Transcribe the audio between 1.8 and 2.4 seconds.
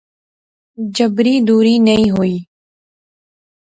نئیں ہوںی